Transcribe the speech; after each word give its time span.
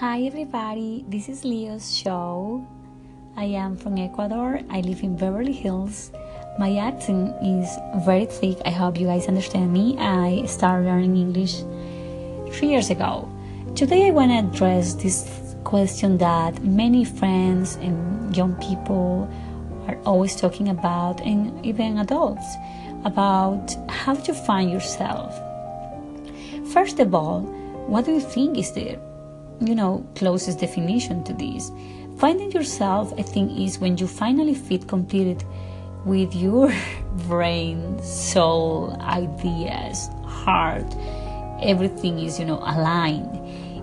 Hi, 0.00 0.22
everybody. 0.22 1.04
This 1.08 1.28
is 1.28 1.44
Leo's 1.44 1.94
show. 1.94 2.66
I 3.36 3.44
am 3.44 3.76
from 3.76 3.98
Ecuador. 3.98 4.58
I 4.70 4.80
live 4.80 5.02
in 5.02 5.14
Beverly 5.14 5.52
Hills. 5.52 6.10
My 6.58 6.74
accent 6.76 7.36
is 7.44 7.68
very 8.06 8.24
thick. 8.24 8.56
I 8.64 8.70
hope 8.70 8.98
you 8.98 9.06
guys 9.06 9.28
understand 9.28 9.74
me. 9.74 9.98
I 9.98 10.46
started 10.46 10.86
learning 10.86 11.18
English 11.18 11.60
three 12.50 12.68
years 12.68 12.88
ago. 12.88 13.28
Today, 13.76 14.06
I 14.06 14.10
want 14.10 14.30
to 14.30 14.38
address 14.38 14.94
this 14.94 15.54
question 15.64 16.16
that 16.16 16.64
many 16.64 17.04
friends 17.04 17.76
and 17.82 18.34
young 18.34 18.54
people 18.54 19.28
are 19.86 19.98
always 20.06 20.34
talking 20.34 20.70
about, 20.70 21.20
and 21.20 21.52
even 21.62 21.98
adults 21.98 22.56
about 23.04 23.76
how 23.90 24.14
to 24.14 24.32
find 24.32 24.70
yourself. 24.70 25.36
First 26.72 27.00
of 27.00 27.14
all, 27.14 27.42
what 27.84 28.06
do 28.06 28.12
you 28.12 28.20
think 28.20 28.56
is 28.56 28.72
the 28.72 28.96
you 29.60 29.74
know 29.74 30.06
closest 30.14 30.60
definition 30.60 31.24
to 31.24 31.32
this? 31.32 31.70
Finding 32.18 32.52
yourself, 32.52 33.14
I 33.18 33.22
think, 33.22 33.58
is 33.58 33.78
when 33.78 33.96
you 33.96 34.06
finally 34.06 34.54
fit 34.54 34.88
completed 34.88 35.42
with 36.04 36.34
your 36.34 36.72
brain, 37.28 38.02
soul, 38.02 38.96
ideas, 39.00 40.08
heart, 40.24 40.84
everything 41.62 42.18
is, 42.18 42.38
you 42.38 42.44
know, 42.44 42.58
aligned. 42.58 43.38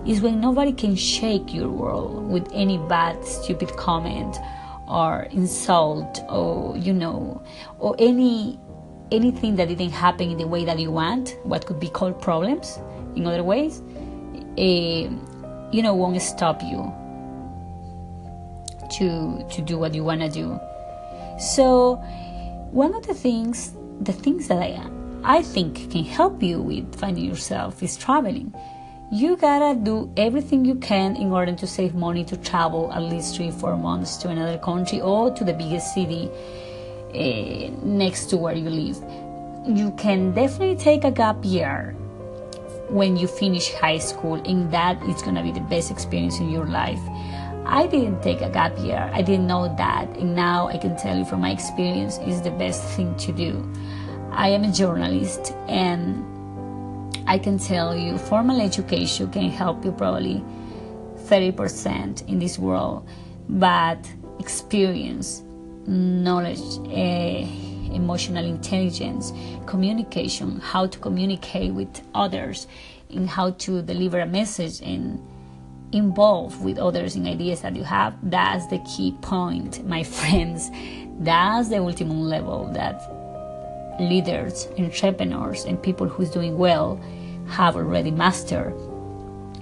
Is 0.08 0.20
when 0.20 0.40
nobody 0.40 0.72
can 0.72 0.94
shake 0.94 1.52
your 1.52 1.68
world 1.68 2.30
with 2.30 2.48
any 2.52 2.78
bad, 2.78 3.24
stupid 3.24 3.76
comment 3.76 4.36
or 4.86 5.26
insult 5.32 6.20
or, 6.30 6.76
you 6.78 6.94
know, 6.94 7.42
or 7.78 7.94
any 7.98 8.58
anything 9.10 9.56
that 9.56 9.68
didn't 9.68 9.90
happen 9.90 10.30
in 10.30 10.38
the 10.38 10.46
way 10.46 10.64
that 10.64 10.78
you 10.78 10.90
want, 10.90 11.36
what 11.42 11.66
could 11.66 11.80
be 11.80 11.88
called 11.88 12.20
problems 12.20 12.78
in 13.16 13.26
other 13.26 13.42
ways, 13.42 13.82
uh, 14.58 15.08
you 15.72 15.82
know, 15.82 15.94
won't 15.94 16.20
stop 16.22 16.62
you 16.62 16.92
to 18.98 19.44
to 19.50 19.62
do 19.62 19.78
what 19.78 19.94
you 19.94 20.04
want 20.04 20.20
to 20.20 20.28
do. 20.28 20.58
So, 21.38 21.96
one 22.70 22.94
of 22.94 23.06
the 23.06 23.14
things, 23.14 23.74
the 24.00 24.12
things 24.12 24.48
that 24.48 24.58
I 24.58 24.80
I 25.24 25.42
think 25.42 25.90
can 25.90 26.04
help 26.04 26.42
you 26.42 26.60
with 26.62 26.94
finding 26.98 27.24
yourself 27.24 27.82
is 27.82 27.96
traveling. 27.96 28.54
You 29.10 29.36
gotta 29.36 29.78
do 29.78 30.12
everything 30.16 30.64
you 30.64 30.74
can 30.76 31.16
in 31.16 31.32
order 31.32 31.54
to 31.54 31.66
save 31.66 31.94
money 31.94 32.24
to 32.24 32.36
travel 32.36 32.92
at 32.92 33.02
least 33.02 33.36
three, 33.36 33.50
four 33.50 33.76
months 33.76 34.16
to 34.18 34.28
another 34.28 34.58
country 34.58 35.00
or 35.00 35.30
to 35.34 35.44
the 35.44 35.54
biggest 35.54 35.94
city 35.94 36.30
uh, 37.14 37.70
next 37.84 38.26
to 38.26 38.36
where 38.36 38.54
you 38.54 38.68
live. 38.68 39.02
You 39.66 39.92
can 39.92 40.32
definitely 40.32 40.76
take 40.76 41.04
a 41.04 41.10
gap 41.10 41.36
year 41.42 41.96
when 42.90 43.16
you 43.16 43.26
finish 43.26 43.72
high 43.74 43.98
school, 43.98 44.34
and 44.34 44.70
that 44.72 45.02
is 45.04 45.22
gonna 45.22 45.42
be 45.42 45.52
the 45.52 45.60
best 45.60 45.90
experience 45.90 46.38
in 46.38 46.50
your 46.50 46.66
life. 46.66 47.00
I 47.66 47.86
didn't 47.86 48.22
take 48.22 48.40
a 48.40 48.48
gap 48.48 48.78
year. 48.78 49.10
I 49.12 49.20
didn't 49.20 49.46
know 49.46 49.74
that, 49.76 50.08
and 50.16 50.34
now 50.34 50.68
I 50.68 50.78
can 50.78 50.96
tell 50.96 51.16
you 51.16 51.24
from 51.24 51.40
my 51.42 51.50
experience, 51.50 52.18
is 52.18 52.40
the 52.40 52.50
best 52.50 52.82
thing 52.96 53.14
to 53.16 53.32
do. 53.32 53.62
I 54.30 54.48
am 54.48 54.64
a 54.64 54.72
journalist, 54.72 55.52
and 55.68 56.24
I 57.26 57.38
can 57.38 57.58
tell 57.58 57.94
you, 57.94 58.16
formal 58.16 58.60
education 58.60 59.30
can 59.30 59.50
help 59.50 59.84
you 59.84 59.92
probably 59.92 60.42
30% 61.26 62.26
in 62.26 62.38
this 62.38 62.58
world, 62.58 63.06
but 63.50 63.98
experience, 64.38 65.42
knowledge, 65.86 66.60
uh, 66.88 67.46
emotional 67.98 68.44
intelligence, 68.44 69.32
communication, 69.66 70.60
how 70.60 70.86
to 70.86 70.98
communicate 70.98 71.74
with 71.74 72.02
others, 72.14 72.66
and 73.10 73.28
how 73.28 73.50
to 73.50 73.82
deliver 73.82 74.20
a 74.20 74.26
message 74.26 74.80
and 74.82 75.20
involve 75.92 76.62
with 76.62 76.78
others 76.78 77.16
in 77.16 77.26
ideas 77.26 77.62
that 77.62 77.74
you 77.74 77.84
have. 77.84 78.14
That's 78.22 78.66
the 78.66 78.78
key 78.80 79.16
point, 79.20 79.86
my 79.86 80.02
friends. 80.18 80.70
That's 81.20 81.68
the 81.68 81.78
ultimate 81.78 82.14
level 82.14 82.70
that 82.72 82.96
leaders, 84.00 84.68
entrepreneurs, 84.78 85.64
and 85.64 85.82
people 85.82 86.08
who's 86.08 86.30
doing 86.30 86.56
well 86.56 87.00
have 87.48 87.76
already 87.76 88.10
mastered. 88.10 88.74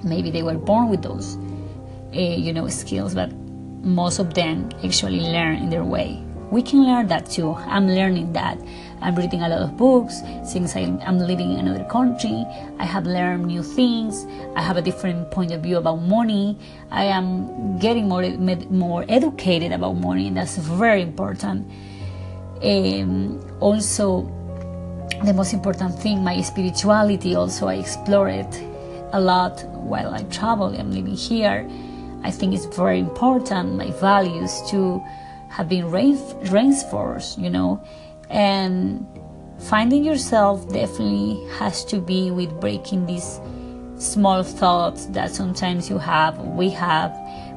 Maybe 0.04 0.30
they 0.30 0.42
were 0.42 0.58
born 0.58 0.90
with 0.90 1.02
those, 1.02 1.36
uh, 2.14 2.20
you 2.20 2.52
know, 2.52 2.68
skills, 2.68 3.14
but 3.14 3.32
most 3.82 4.18
of 4.18 4.34
them 4.34 4.68
actually 4.84 5.20
learn 5.20 5.56
in 5.56 5.70
their 5.70 5.84
way. 5.84 6.25
We 6.50 6.62
can 6.62 6.84
learn 6.84 7.08
that 7.08 7.28
too. 7.28 7.52
I'm 7.54 7.88
learning 7.88 8.32
that. 8.34 8.58
I'm 9.00 9.14
reading 9.14 9.42
a 9.42 9.48
lot 9.48 9.60
of 9.60 9.76
books 9.76 10.22
since 10.44 10.74
I, 10.76 10.80
am 10.80 11.18
living 11.18 11.52
in 11.52 11.66
another 11.66 11.84
country. 11.84 12.46
I 12.78 12.84
have 12.84 13.06
learned 13.06 13.46
new 13.46 13.62
things. 13.62 14.26
I 14.54 14.62
have 14.62 14.76
a 14.76 14.82
different 14.82 15.30
point 15.30 15.52
of 15.52 15.62
view 15.62 15.76
about 15.76 15.96
money. 16.02 16.58
I 16.90 17.04
am 17.04 17.78
getting 17.78 18.08
more 18.08 18.22
more 18.70 19.04
educated 19.08 19.72
about 19.72 19.94
money, 19.94 20.28
and 20.28 20.36
that's 20.36 20.56
very 20.56 21.02
important. 21.02 21.70
Um, 22.62 23.40
also, 23.60 24.22
the 25.24 25.34
most 25.34 25.52
important 25.52 25.98
thing, 25.98 26.24
my 26.24 26.40
spirituality. 26.40 27.34
Also, 27.34 27.68
I 27.68 27.74
explore 27.74 28.28
it 28.28 28.62
a 29.12 29.20
lot 29.20 29.64
while 29.64 30.14
I 30.14 30.22
travel. 30.24 30.74
I'm 30.78 30.90
living 30.90 31.16
here. 31.16 31.68
I 32.22 32.30
think 32.30 32.54
it's 32.54 32.66
very 32.66 32.98
important. 32.98 33.76
My 33.76 33.90
values 33.92 34.62
to 34.70 35.02
have 35.56 35.70
been 35.70 35.90
reinforced, 35.90 37.38
you 37.38 37.48
know, 37.48 37.82
and 38.28 39.06
finding 39.58 40.04
yourself 40.04 40.68
definitely 40.68 41.42
has 41.58 41.82
to 41.86 41.98
be 41.98 42.30
with 42.30 42.50
breaking 42.60 43.06
these 43.06 43.40
small 43.96 44.42
thoughts 44.42 45.06
that 45.06 45.30
sometimes 45.34 45.88
you 45.88 45.96
have, 45.96 46.36
we 46.38 46.68
have, 46.68 47.10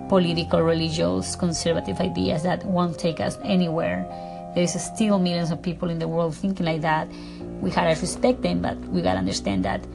political, 0.08 0.62
religious, 0.62 1.36
conservative 1.36 2.00
ideas 2.00 2.42
that 2.44 2.64
won't 2.66 2.98
take 2.98 3.20
us 3.20 3.38
anywhere. 3.44 4.08
There 4.56 4.64
is 4.64 4.82
still 4.82 5.20
millions 5.20 5.52
of 5.52 5.62
people 5.62 5.90
in 5.90 6.00
the 6.00 6.08
world 6.08 6.34
thinking 6.34 6.66
like 6.66 6.80
that. 6.82 7.10
We 7.60 7.70
gotta 7.70 8.00
respect 8.00 8.42
them, 8.42 8.62
but 8.62 8.78
we 8.88 9.02
gotta 9.02 9.20
understand 9.20 9.66
that 9.66 9.86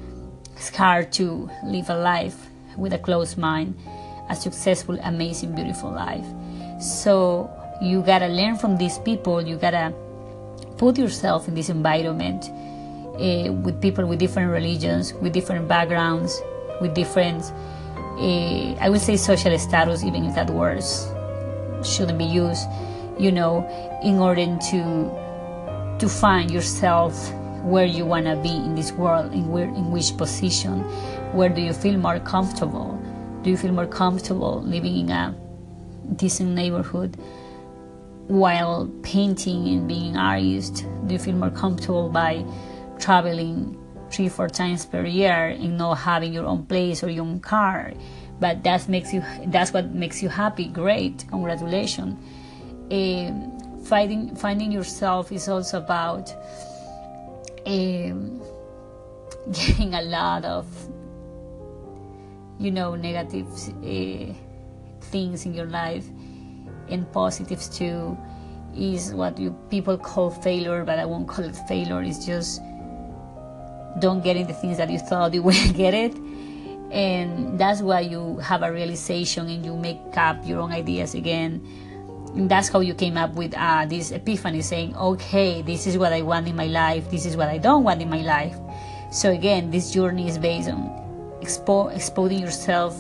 it's 0.55 0.69
hard 0.77 1.11
to 1.15 1.49
live 1.65 1.89
a 1.89 1.97
life 1.97 2.37
with 2.77 2.93
a 2.93 2.99
closed 2.99 3.39
mind, 3.39 3.75
a 4.29 4.37
successful, 4.37 4.99
amazing, 5.03 5.55
beautiful 5.55 5.91
life. 5.91 6.27
So 6.79 7.51
you 7.81 8.03
gotta 8.03 8.29
learn 8.29 8.57
from 8.57 8.77
these 8.77 8.99
people. 8.99 9.41
You 9.41 9.57
gotta 9.57 9.93
put 10.77 10.99
yourself 10.99 11.49
in 11.49 11.55
this 11.55 11.69
environment 11.69 12.51
uh, 13.17 13.53
with 13.53 13.81
people 13.81 14.07
with 14.07 14.19
different 14.19 14.51
religions 14.51 15.15
with 15.15 15.33
different 15.33 15.69
backgrounds 15.69 16.43
with 16.81 16.93
different 16.95 17.45
uh, 18.19 18.75
i 18.81 18.89
would 18.91 19.01
say 19.01 19.17
social 19.17 19.57
status 19.57 20.03
even 20.03 20.25
if 20.25 20.35
that 20.35 20.51
word 20.51 20.83
shouldn't 21.87 22.19
be 22.19 22.25
used 22.25 22.67
you 23.17 23.31
know 23.31 23.65
in 24.03 24.19
order 24.19 24.45
to 24.59 25.09
to 25.99 26.09
find 26.09 26.51
yourself 26.51 27.33
where 27.65 27.87
you 27.87 28.05
want 28.05 28.27
to 28.27 28.37
be 28.37 28.51
in 28.51 28.75
this 28.75 28.93
world 28.93 29.33
in 29.33 29.49
where 29.49 29.65
in 29.65 29.91
which 29.91 30.17
position. 30.17 30.81
Where 31.33 31.49
do 31.49 31.61
you 31.61 31.73
feel 31.73 31.97
more 31.97 32.21
comfortable? 32.21 33.01
Do 33.43 33.51
you 33.51 33.57
feel 33.57 33.73
more 33.73 33.87
comfortable 33.87 34.63
living 34.63 34.97
in 34.97 35.11
a 35.11 35.35
decent 36.17 36.51
neighborhood 36.51 37.17
while 38.29 38.91
painting 39.03 39.69
and 39.69 39.89
being 39.89 40.13
an 40.13 40.17
artist? 40.17 40.87
Do 41.07 41.13
you 41.13 41.19
feel 41.19 41.35
more 41.35 41.51
comfortable 41.51 42.09
by 42.09 42.45
traveling 42.99 43.79
three, 44.11 44.29
four 44.29 44.49
times 44.49 44.87
per 44.87 45.05
year 45.05 45.49
and 45.49 45.77
not 45.77 45.95
having 45.95 46.33
your 46.33 46.47
own 46.47 46.65
place 46.67 47.03
or 47.03 47.11
your 47.11 47.25
own 47.25 47.41
car? 47.41 47.93
But 48.41 48.65
that 48.65 48.89
makes 48.89 49.13
you 49.13 49.23
that's 49.47 49.73
what 49.73 49.91
makes 49.95 50.23
you 50.23 50.29
happy. 50.29 50.67
Great, 50.67 51.25
congratulations. 51.29 52.17
Um, 52.91 53.81
finding 53.85 54.35
finding 54.37 54.73
yourself 54.73 55.31
is 55.31 55.49
also 55.49 55.79
about 55.79 56.33
um, 57.67 58.43
getting 59.53 59.95
a 59.95 60.03
lot 60.03 60.45
of 60.45 60.67
you 62.59 62.71
know 62.71 62.95
negative 62.95 63.47
uh, 63.49 64.33
things 65.01 65.47
in 65.47 65.55
your 65.55 65.67
life 65.67 66.07
and 66.89 67.11
positives 67.13 67.69
too 67.69 68.17
is 68.77 69.15
what 69.15 69.39
you 69.39 69.57
people 69.71 69.97
call 69.97 70.31
failure, 70.31 70.85
but 70.85 70.99
I 70.99 71.05
won't 71.05 71.29
call 71.29 71.45
it 71.45 71.57
failure. 71.69 72.03
It's 72.03 72.25
just 72.25 72.61
don't 74.01 74.23
getting 74.23 74.47
the 74.47 74.53
things 74.53 74.79
that 74.79 74.91
you 74.91 74.99
thought 74.99 75.35
you 75.35 75.43
would 75.49 75.75
get 75.75 75.95
it, 75.95 76.15
and 76.91 77.59
that's 77.59 77.81
why 77.81 78.01
you 78.01 78.39
have 78.39 78.63
a 78.63 78.73
realization 78.73 79.49
and 79.49 79.65
you 79.65 79.77
make 79.77 80.01
up 80.17 80.47
your 80.47 80.61
own 80.61 80.73
ideas 80.73 81.15
again. 81.15 81.65
And 82.35 82.51
that's 82.51 82.69
how 82.69 82.81
you 82.81 82.95
came 82.95 83.17
up 83.17 83.35
with 83.35 83.55
uh, 83.57 83.87
this 83.87 84.11
epiphany, 84.11 84.63
saying, 84.63 84.97
"Okay, 84.97 85.63
this 85.63 85.87
is 85.87 85.97
what 85.97 86.13
I 86.13 86.23
want 86.23 86.49
in 86.49 86.57
my 86.57 86.67
life. 86.67 87.11
This 87.11 87.27
is 87.27 87.37
what 87.37 87.49
I 87.49 87.59
don't 87.59 87.85
want 87.85 88.03
in 88.03 88.11
my 88.11 88.23
life." 88.23 88.57
So 89.13 89.31
again, 89.31 89.71
this 89.71 89.93
journey 89.93 90.27
is 90.27 90.39
based 90.39 90.69
on 90.69 90.91
expo- 91.41 91.95
exposing 91.95 92.41
yourself 92.41 92.99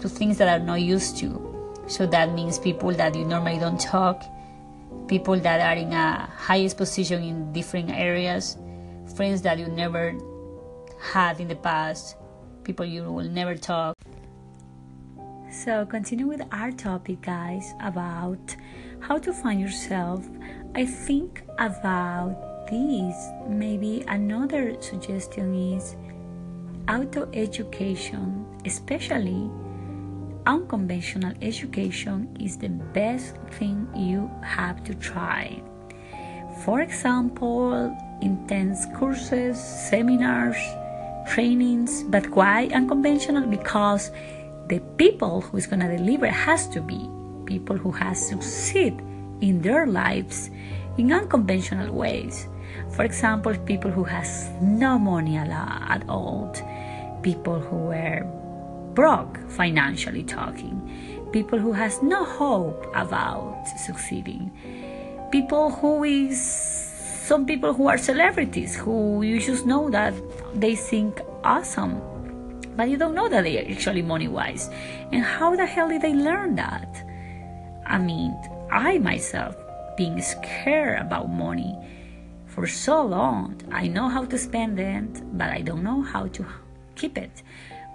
to 0.00 0.08
things 0.08 0.38
that 0.38 0.48
are 0.48 0.64
not 0.64 0.80
used 0.80 1.16
to 1.18 1.53
so 1.86 2.06
that 2.06 2.32
means 2.32 2.58
people 2.58 2.92
that 2.92 3.14
you 3.14 3.24
normally 3.24 3.58
don't 3.58 3.80
talk, 3.80 4.22
people 5.08 5.38
that 5.38 5.60
are 5.60 5.78
in 5.78 5.92
a 5.92 6.26
highest 6.36 6.76
position 6.76 7.22
in 7.22 7.52
different 7.52 7.90
areas, 7.90 8.56
friends 9.16 9.42
that 9.42 9.58
you 9.58 9.66
never 9.66 10.14
had 11.00 11.40
in 11.40 11.48
the 11.48 11.56
past, 11.56 12.16
people 12.64 12.86
you 12.86 13.02
will 13.04 13.28
never 13.28 13.54
talk. 13.54 13.94
So, 15.50 15.86
continue 15.86 16.26
with 16.26 16.42
our 16.50 16.72
topic, 16.72 17.22
guys, 17.22 17.74
about 17.80 18.56
how 19.00 19.18
to 19.18 19.32
find 19.32 19.60
yourself. 19.60 20.26
I 20.74 20.84
think 20.84 21.42
about 21.58 22.66
this. 22.68 23.14
Maybe 23.46 24.04
another 24.08 24.80
suggestion 24.80 25.54
is 25.54 25.94
auto 26.88 27.28
education, 27.32 28.46
especially 28.64 29.50
unconventional 30.46 31.34
education, 31.42 32.36
is 32.40 32.56
the 32.56 32.68
best 32.68 33.36
thing 33.52 33.88
you 33.94 34.30
have 34.42 34.84
to 34.84 34.94
try. 34.94 35.62
For 36.64 36.80
example, 36.80 37.96
intense 38.22 38.86
courses, 38.96 39.58
seminars, 39.58 40.56
trainings, 41.28 42.04
but 42.04 42.28
why 42.30 42.68
unconventional? 42.72 43.46
Because 43.46 44.10
the 44.68 44.80
people 44.96 45.40
who 45.40 45.56
is 45.56 45.66
going 45.66 45.80
to 45.80 45.96
deliver 45.96 46.26
has 46.26 46.68
to 46.68 46.80
be 46.80 47.08
people 47.44 47.76
who 47.76 47.90
has 47.90 48.28
succeed 48.28 48.98
in 49.40 49.60
their 49.60 49.86
lives 49.86 50.50
in 50.96 51.12
unconventional 51.12 51.92
ways. 51.92 52.46
For 52.90 53.04
example, 53.04 53.54
people 53.66 53.90
who 53.90 54.04
has 54.04 54.48
no 54.62 54.98
money 54.98 55.36
at 55.36 56.08
all, 56.08 56.54
people 57.22 57.58
who 57.60 57.76
were 57.76 58.24
broke 58.94 59.38
financially 59.50 60.22
talking, 60.22 61.28
people 61.32 61.58
who 61.58 61.72
has 61.72 62.02
no 62.02 62.24
hope 62.24 62.86
about 62.94 63.64
succeeding, 63.86 64.50
people 65.30 65.70
who 65.70 66.04
is 66.04 66.40
some 67.24 67.46
people 67.46 67.72
who 67.72 67.88
are 67.88 67.96
celebrities 67.96 68.76
who 68.76 69.22
you 69.22 69.40
just 69.40 69.64
know 69.64 69.88
that 69.88 70.12
they 70.54 70.76
think 70.76 71.22
awesome 71.42 71.98
but 72.76 72.88
you 72.88 72.96
don't 72.96 73.14
know 73.14 73.28
that 73.28 73.44
they 73.44 73.58
are 73.58 73.70
actually 73.70 74.02
money 74.02 74.28
wise. 74.28 74.68
And 75.12 75.22
how 75.22 75.54
the 75.54 75.66
hell 75.66 75.88
did 75.88 76.02
they 76.02 76.14
learn 76.14 76.56
that? 76.56 77.04
I 77.86 77.98
mean, 77.98 78.36
I 78.70 78.98
myself 78.98 79.56
being 79.96 80.20
scared 80.20 81.00
about 81.00 81.30
money 81.30 81.76
for 82.46 82.66
so 82.66 83.04
long. 83.04 83.60
I 83.70 83.86
know 83.86 84.08
how 84.08 84.24
to 84.24 84.38
spend 84.38 84.80
it, 84.80 85.38
but 85.38 85.50
I 85.50 85.60
don't 85.60 85.84
know 85.84 86.02
how 86.02 86.26
to 86.28 86.46
keep 86.96 87.16
it. 87.16 87.42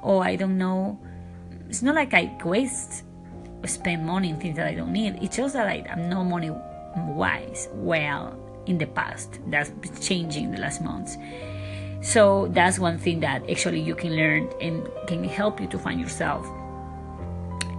Or 0.01 0.23
I 0.23 0.35
don't 0.35 0.57
know. 0.57 0.99
It's 1.67 1.81
not 1.81 1.95
like 1.95 2.13
I 2.13 2.37
waste 2.43 3.03
spend 3.65 4.05
money 4.05 4.29
in 4.29 4.39
things 4.39 4.55
that 4.55 4.67
I 4.67 4.73
don't 4.73 4.93
need. 4.93 5.19
It's 5.21 5.35
just 5.35 5.53
that 5.53 5.67
I, 5.67 5.83
am 5.87 6.09
not 6.09 6.23
money 6.23 6.51
wise 6.95 7.67
well 7.73 8.37
in 8.65 8.77
the 8.77 8.85
past. 8.85 9.39
That's 9.47 9.71
changing 9.99 10.51
the 10.51 10.59
last 10.59 10.81
months. 10.81 11.17
So 12.01 12.47
that's 12.51 12.79
one 12.79 12.97
thing 12.97 13.19
that 13.21 13.49
actually 13.49 13.81
you 13.81 13.95
can 13.95 14.15
learn 14.15 14.49
and 14.61 14.87
can 15.07 15.23
help 15.25 15.59
you 15.59 15.67
to 15.67 15.77
find 15.77 15.99
yourself 15.99 16.47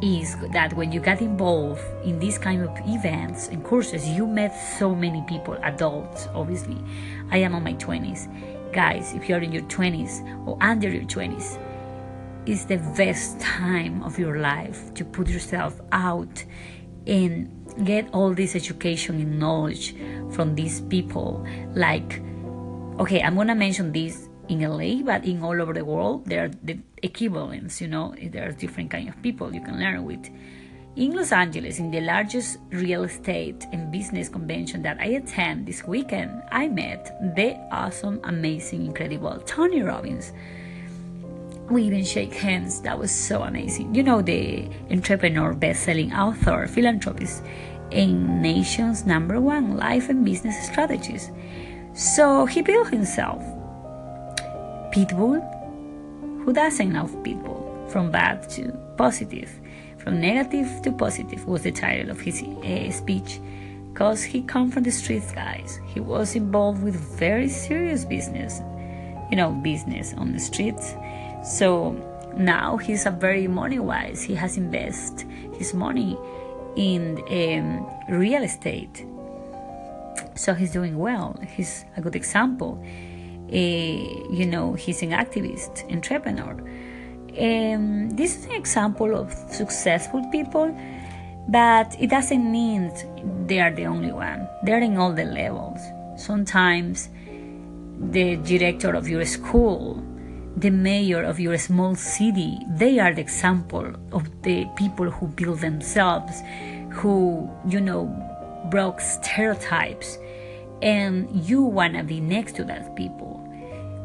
is 0.02 0.37
that 0.52 0.72
when 0.75 0.93
you 0.93 1.00
get 1.00 1.20
involved 1.20 1.82
in 2.05 2.19
these 2.19 2.38
kind 2.38 2.62
of 2.62 2.70
events 2.87 3.49
and 3.49 3.62
courses, 3.62 4.08
you 4.08 4.26
met 4.26 4.55
so 4.78 4.94
many 4.94 5.22
people, 5.28 5.55
adults, 5.62 6.26
obviously. 6.34 6.76
I 7.31 7.38
am 7.38 7.55
on 7.55 7.62
my 7.62 7.75
20s. 7.75 8.72
Guys, 8.72 9.12
if 9.14 9.28
you're 9.28 9.40
in 9.40 9.52
your 9.52 9.62
20s 9.64 10.46
or 10.46 10.56
under 10.61 10.88
your 10.88 11.02
20s, 11.02 11.58
it's 12.47 12.65
the 12.65 12.79
best 12.97 13.39
time 13.41 14.03
of 14.03 14.19
your 14.19 14.39
life 14.39 14.93
to 14.95 15.05
put 15.05 15.29
yourself 15.29 15.81
out 15.93 16.45
and 17.07 17.51
get 17.85 18.09
all 18.13 18.35
this 18.35 18.57
education 18.57 19.17
and 19.21 19.39
knowledge 19.39 19.95
from 20.31 20.55
these 20.55 20.81
people 20.83 21.47
like 21.75 22.21
okay, 23.01 23.23
I'm 23.23 23.35
gonna 23.35 23.55
mention 23.55 23.93
this 23.93 24.29
in 24.49 24.61
LA, 24.61 25.03
but 25.03 25.25
in 25.25 25.43
all 25.43 25.61
over 25.61 25.73
the 25.73 25.85
world, 25.85 26.27
there 26.27 26.45
are 26.45 26.51
the 26.63 26.79
equivalents. 27.03 27.81
You 27.81 27.89
know, 27.89 28.15
there 28.21 28.49
are 28.49 28.53
different 28.53 28.91
kind 28.91 29.09
of 29.09 29.21
people 29.23 29.55
you 29.55 29.63
can 29.63 29.81
learn 29.81 30.05
with. 30.05 30.29
In 30.97 31.13
Los 31.13 31.33
Angeles, 31.33 31.79
in 31.79 31.91
the 31.91 32.01
largest 32.01 32.59
real 32.71 33.05
estate 33.05 33.65
and 33.73 33.91
business 33.91 34.29
convention 34.29 34.83
that 34.83 34.99
I 35.01 35.17
attend 35.23 35.67
this 35.67 35.85
weekend, 35.85 36.43
I 36.53 36.69
met 36.69 37.17
the 37.37 37.57
awesome, 37.73 38.21
amazing, 38.25 38.85
incredible 38.85 39.41
Tony 39.47 39.81
Robbins. 39.83 40.33
We 41.70 41.84
even 41.84 42.05
shake 42.05 42.34
hands. 42.34 42.81
That 42.82 42.99
was 42.99 43.12
so 43.12 43.43
amazing. 43.43 43.94
You 43.94 44.02
know, 44.02 44.20
the 44.22 44.69
entrepreneur, 44.90 45.55
best-selling 45.55 46.12
author, 46.12 46.67
philanthropist, 46.67 47.44
and 47.93 48.43
nation's 48.43 49.06
number 49.06 49.40
one 49.40 49.76
life 49.76 50.08
and 50.08 50.25
business 50.25 50.67
strategist. 50.67 51.31
So 51.94 52.46
he 52.46 52.62
built 52.62 52.88
himself. 52.88 53.43
Pitbull? 54.93 55.38
Who 56.44 56.52
doesn't 56.52 56.93
know 56.93 57.05
Pitbull? 57.05 57.88
From 57.90 58.11
bad 58.11 58.49
to 58.50 58.72
positive, 58.96 59.50
from 59.99 60.20
negative 60.20 60.82
to 60.82 60.93
positive 60.93 61.46
was 61.46 61.62
the 61.62 61.72
title 61.72 62.11
of 62.11 62.20
his 62.20 62.43
uh, 62.43 62.90
speech. 62.90 63.40
Cause 63.94 64.22
he 64.22 64.43
come 64.43 64.70
from 64.70 64.84
the 64.84 64.90
streets, 64.93 65.32
guys. 65.32 65.81
He 65.87 66.00
was 66.00 66.34
involved 66.37 66.82
with 66.82 66.94
very 66.94 67.49
serious 67.49 68.05
business, 68.05 68.61
you 69.31 69.37
know, 69.37 69.50
business 69.50 70.14
on 70.14 70.32
the 70.32 70.38
streets. 70.38 70.94
So 71.45 71.93
now 72.37 72.77
he's 72.77 73.07
a 73.07 73.11
very 73.11 73.49
money 73.49 73.79
wise. 73.79 74.23
He 74.23 74.35
has 74.35 74.57
invested 74.57 75.29
his 75.55 75.75
money 75.75 76.19
in 76.77 77.23
um, 77.29 78.17
real 78.17 78.43
estate 78.43 79.05
so 80.41 80.55
he's 80.55 80.73
doing 80.73 80.97
well. 80.97 81.39
He's 81.55 81.85
a 81.97 82.01
good 82.01 82.17
example. 82.17 82.83
Uh, 82.83 83.57
you 84.39 84.47
know, 84.47 84.73
he's 84.73 85.03
an 85.03 85.11
activist, 85.11 85.91
entrepreneur. 85.93 86.55
Um, 87.39 88.11
this 88.11 88.39
is 88.39 88.45
an 88.47 88.53
example 88.53 89.15
of 89.15 89.33
successful 89.51 90.25
people, 90.31 90.75
but 91.49 91.95
it 92.01 92.09
doesn't 92.09 92.51
mean 92.51 92.91
they 93.47 93.61
are 93.61 93.73
the 93.73 93.87
only 93.87 94.13
one. 94.13 94.49
They're 94.63 94.81
in 94.81 94.97
all 94.97 95.13
the 95.13 95.25
levels. 95.25 95.81
Sometimes 96.17 97.11
the 97.99 98.37
director 98.37 98.95
of 98.95 99.09
your 99.09 99.27
school, 99.27 100.03
the 100.61 100.71
mayor 100.71 101.23
of 101.23 101.41
your 101.41 101.57
small 101.57 101.95
city, 101.95 102.59
they 102.69 102.99
are 102.99 103.15
the 103.15 103.21
example 103.21 103.95
of 104.12 104.43
the 104.43 104.67
people 104.77 105.11
who 105.11 105.27
build 105.29 105.61
themselves, 105.61 106.43
who, 106.91 107.51
you 107.67 107.81
know, 107.81 108.05
broke 108.71 109.01
stereotypes. 109.01 110.19
And 110.83 111.29
you 111.49 111.62
want 111.62 111.95
to 111.95 112.03
be 112.03 112.21
next 112.21 112.57
to 112.57 112.65
that 112.65 112.95
people. 112.95 113.39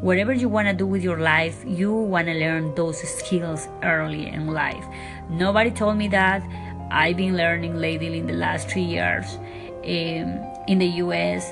Whatever 0.02 0.34
you 0.34 0.50
want 0.50 0.68
to 0.68 0.74
do 0.74 0.86
with 0.86 1.04
your 1.04 1.19
life 1.19 1.63
you 1.66 1.92
want 1.92 2.28
to 2.28 2.34
learn 2.34 2.75
those 2.75 3.00
skills 3.00 3.68
early 3.81 4.28
in 4.28 4.48
life. 4.48 4.86
Nobody 5.30 5.72
told 5.72 5.98
me 5.98 6.08
that. 6.10 6.44
I've 6.91 7.18
been 7.18 7.36
learning 7.36 7.75
lately 7.77 8.20
in 8.20 8.27
the 8.27 8.34
last 8.34 8.70
three 8.70 8.84
years 8.84 9.38
um, 9.84 10.29
in 10.68 10.79
the 10.79 10.88
us 10.88 11.51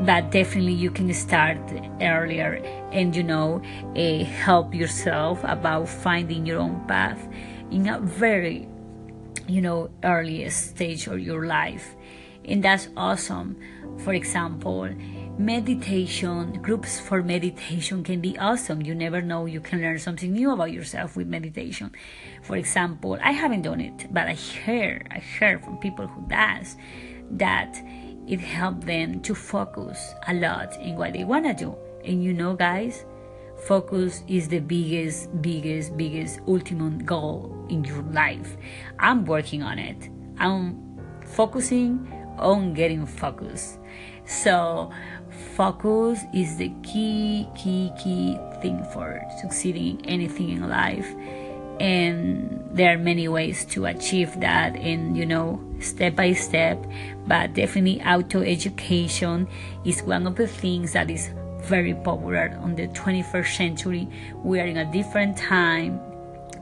but 0.00 0.30
definitely 0.30 0.72
you 0.72 0.90
can 0.90 1.12
start 1.14 1.58
earlier 2.00 2.54
and 2.92 3.14
you 3.14 3.22
know 3.22 3.62
uh, 3.96 4.24
help 4.24 4.74
yourself 4.74 5.40
about 5.44 5.88
finding 5.88 6.44
your 6.44 6.58
own 6.58 6.84
path 6.86 7.28
in 7.70 7.88
a 7.88 8.00
very 8.00 8.68
you 9.46 9.60
know 9.60 9.90
earliest 10.02 10.70
stage 10.70 11.06
of 11.06 11.20
your 11.20 11.46
life 11.46 11.94
and 12.46 12.62
that's 12.62 12.88
awesome. 12.96 13.56
For 13.98 14.12
example, 14.12 14.88
meditation, 15.38 16.60
groups 16.62 17.00
for 17.00 17.22
meditation 17.22 18.04
can 18.04 18.20
be 18.20 18.36
awesome. 18.38 18.82
You 18.82 18.94
never 18.94 19.22
know, 19.22 19.46
you 19.46 19.60
can 19.60 19.80
learn 19.80 19.98
something 19.98 20.32
new 20.32 20.52
about 20.52 20.72
yourself 20.72 21.16
with 21.16 21.26
meditation. 21.26 21.92
For 22.42 22.56
example, 22.56 23.18
I 23.22 23.32
haven't 23.32 23.62
done 23.62 23.80
it, 23.80 24.12
but 24.12 24.28
I 24.28 24.34
hear, 24.34 25.06
I 25.10 25.20
hear 25.20 25.58
from 25.58 25.78
people 25.78 26.06
who 26.06 26.26
does 26.28 26.76
that 27.32 27.80
it 28.26 28.40
helped 28.40 28.86
them 28.86 29.20
to 29.20 29.34
focus 29.34 30.14
a 30.28 30.34
lot 30.34 30.76
in 30.80 30.96
what 30.96 31.12
they 31.12 31.24
want 31.24 31.44
to 31.46 31.54
do. 31.54 31.76
And 32.04 32.22
you 32.22 32.32
know, 32.32 32.54
guys, 32.54 33.04
focus 33.66 34.22
is 34.28 34.48
the 34.48 34.60
biggest, 34.60 35.42
biggest, 35.42 35.96
biggest 35.96 36.40
ultimate 36.46 37.04
goal 37.06 37.66
in 37.68 37.84
your 37.84 38.02
life. 38.12 38.56
I'm 38.98 39.24
working 39.24 39.62
on 39.62 39.78
it. 39.78 40.08
I'm 40.38 40.98
focusing 41.24 42.10
on 42.38 42.74
getting 42.74 43.06
focus. 43.06 43.78
So, 44.26 44.90
focus 45.54 46.20
is 46.32 46.56
the 46.56 46.72
key, 46.82 47.46
key, 47.56 47.92
key 48.02 48.38
thing 48.60 48.84
for 48.92 49.22
succeeding 49.40 50.00
in 50.00 50.06
anything 50.06 50.50
in 50.50 50.68
life. 50.68 51.08
And 51.80 52.63
there 52.74 52.92
are 52.92 52.98
many 52.98 53.28
ways 53.28 53.64
to 53.66 53.86
achieve 53.86 54.40
that, 54.40 54.74
and 54.74 55.16
you 55.16 55.24
know, 55.24 55.62
step 55.78 56.16
by 56.16 56.32
step. 56.32 56.84
But 57.26 57.54
definitely, 57.54 58.02
auto 58.02 58.42
education 58.42 59.46
is 59.84 60.02
one 60.02 60.26
of 60.26 60.34
the 60.34 60.48
things 60.48 60.92
that 60.92 61.08
is 61.08 61.30
very 61.62 61.94
popular 61.94 62.58
on 62.60 62.74
the 62.74 62.88
21st 62.88 63.56
century. 63.56 64.08
We 64.42 64.60
are 64.60 64.66
in 64.66 64.76
a 64.76 64.92
different 64.92 65.38
time 65.38 66.00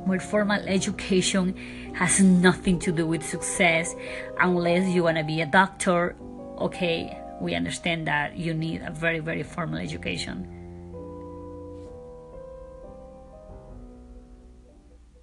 where 0.05 0.21
formal 0.21 0.61
education 0.69 1.57
has 1.95 2.21
nothing 2.21 2.79
to 2.81 2.93
do 2.93 3.07
with 3.07 3.25
success 3.25 3.95
unless 4.41 4.89
you 4.89 5.05
want 5.05 5.17
to 5.17 5.25
be 5.25 5.41
a 5.41 5.47
doctor 5.47 6.17
okay 6.59 7.17
we 7.41 7.55
understand 7.55 8.07
that 8.07 8.37
you 8.37 8.53
need 8.53 8.83
a 8.83 8.91
very 8.91 9.21
very 9.21 9.45
formal 9.45 9.79
education 9.79 10.62